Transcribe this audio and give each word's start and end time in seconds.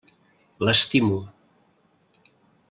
L'estimo. 0.67 1.19